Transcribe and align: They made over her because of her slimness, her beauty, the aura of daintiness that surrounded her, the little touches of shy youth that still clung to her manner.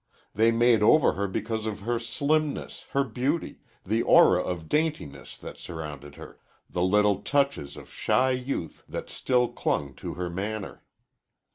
They 0.33 0.49
made 0.49 0.81
over 0.81 1.13
her 1.13 1.27
because 1.27 1.67
of 1.67 1.81
her 1.81 1.99
slimness, 1.99 2.87
her 2.93 3.03
beauty, 3.03 3.59
the 3.85 4.01
aura 4.01 4.41
of 4.41 4.67
daintiness 4.67 5.37
that 5.37 5.59
surrounded 5.59 6.15
her, 6.15 6.39
the 6.67 6.81
little 6.81 7.21
touches 7.21 7.77
of 7.77 7.87
shy 7.93 8.31
youth 8.31 8.83
that 8.89 9.11
still 9.11 9.47
clung 9.49 9.93
to 9.97 10.15
her 10.15 10.27
manner. 10.27 10.81